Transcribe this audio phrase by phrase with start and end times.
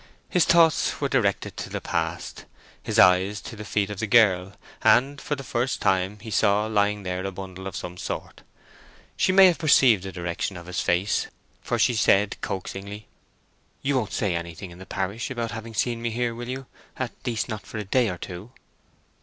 [0.29, 2.45] His thoughts were directed to the past,
[2.81, 6.65] his eyes to the feet of the girl; and for the first time he saw
[6.65, 8.41] lying there a bundle of some sort.
[9.15, 11.27] She may have perceived the direction of his face,
[11.61, 13.09] for she said coaxingly,—
[13.83, 17.47] "You won't say anything in the parish about having seen me here, will you—at least,
[17.47, 18.51] not for a day or two?"